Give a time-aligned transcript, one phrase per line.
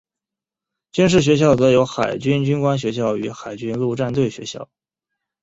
[0.91, 4.67] 军事学校则有海军军官学校与海军陆战队学校。